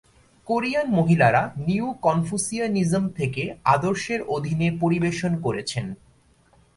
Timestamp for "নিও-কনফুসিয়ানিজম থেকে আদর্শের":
1.57-4.21